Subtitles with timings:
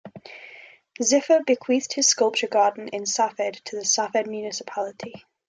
[0.99, 5.25] Ziffer bequeathed his sculpture garden in Safed to the Safed Municipality.